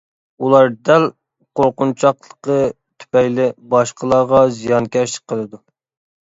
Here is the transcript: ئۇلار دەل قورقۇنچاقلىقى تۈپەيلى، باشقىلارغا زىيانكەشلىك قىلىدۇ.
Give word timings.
ئۇلار 0.43 0.69
دەل 0.87 1.03
قورقۇنچاقلىقى 1.59 2.55
تۈپەيلى، 3.03 3.45
باشقىلارغا 3.75 4.41
زىيانكەشلىك 4.57 5.29
قىلىدۇ. 5.35 5.63